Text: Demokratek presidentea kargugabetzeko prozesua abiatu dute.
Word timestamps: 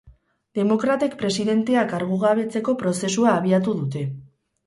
Demokratek 0.59 1.17
presidentea 1.19 1.83
kargugabetzeko 1.91 2.75
prozesua 2.79 3.35
abiatu 3.43 3.79
dute. 3.83 4.05